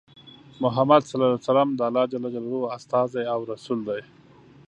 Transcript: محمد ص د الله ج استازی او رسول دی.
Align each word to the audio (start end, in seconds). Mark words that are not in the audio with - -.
محمد 0.63 1.01
ص 1.09 1.11
د 1.79 1.81
الله 1.87 2.03
ج 2.11 2.13
استازی 2.77 3.23
او 3.33 3.39
رسول 3.51 3.79
دی. 3.87 4.01